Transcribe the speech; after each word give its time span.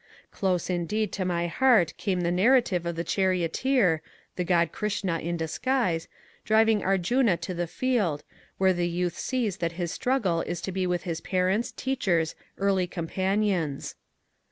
Close 0.31 0.67
indeed 0.67 1.11
to 1.13 1.23
my 1.25 1.45
heart 1.45 1.93
came 1.95 2.21
the 2.21 2.31
narrative 2.31 2.87
of 2.87 2.95
the 2.95 3.03
charioteer 3.03 4.01
(the 4.35 4.43
god 4.43 4.71
Krishna 4.71 5.19
in 5.19 5.37
disguise) 5.37 6.07
driving 6.43 6.81
Arjoona 6.81 7.37
to 7.41 7.53
the 7.53 7.67
field, 7.67 8.23
where 8.57 8.73
the 8.73 8.89
youth 8.89 9.15
sees 9.15 9.57
that 9.57 9.73
his 9.73 9.91
struggle 9.91 10.41
is 10.41 10.59
to 10.61 10.71
be 10.71 10.87
with 10.87 11.03
his 11.03 11.21
parents, 11.21 11.71
teachers, 11.71 12.33
early 12.57 12.87
companions. 12.87 13.93